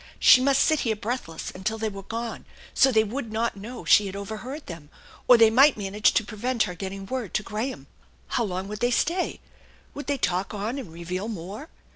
She 0.17 0.41
must 0.41 0.63
sit 0.63 0.79
here 0.79 0.95
breathless 0.95 1.51
until 1.51 1.77
they 1.77 1.87
were 1.87 2.01
gone, 2.01 2.45
so 2.73 2.91
they 2.91 3.03
would 3.03 3.31
not 3.31 3.55
know 3.55 3.85
she 3.85 4.07
had 4.07 4.15
overheard 4.15 4.65
them, 4.65 4.89
or 5.27 5.37
they 5.37 5.51
might 5.51 5.77
manage 5.77 6.11
to 6.13 6.23
prevent 6.25 6.63
her 6.63 6.73
getting 6.73 7.05
word 7.05 7.35
to 7.35 7.43
Graham. 7.43 7.85
How 8.29 8.43
long 8.43 8.67
would 8.67 8.79
they 8.79 8.89
stay? 8.89 9.41
Would 9.93 10.07
they 10.07 10.17
talk 10.17 10.55
on 10.55 10.79
and 10.79 10.91
reveal 10.91 11.27
more? 11.27 11.69